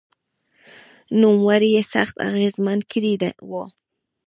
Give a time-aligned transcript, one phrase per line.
[1.21, 3.13] نوموړي یې سخت اغېزمن کړی
[3.49, 3.51] و